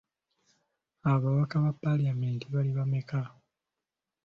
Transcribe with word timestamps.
Ababaka 1.11 1.55
ba 1.63 1.71
paalamenti 1.81 2.45
bali 2.53 2.71
bameka? 2.77 3.19